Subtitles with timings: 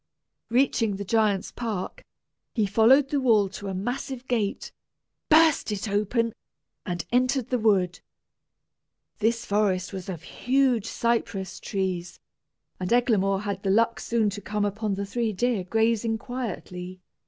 [0.49, 2.03] Reaching the giant's park,
[2.55, 4.71] he followed the wall to a massive gate,
[5.29, 6.33] burst it open,
[6.87, 7.99] and entered the wood.
[9.19, 12.19] This forest was of huge cypress trees,
[12.79, 16.99] and Eglamour had the luck soon to come upon the three deer grazing quietly.